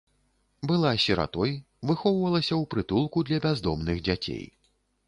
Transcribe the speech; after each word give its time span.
Была 0.71 0.93
сіратой, 1.03 1.53
выхоўвалася 1.91 2.51
ў 2.61 2.73
прытулку 2.73 3.17
для 3.31 3.39
бяздомных 3.47 4.07
дзяцей. 4.11 4.43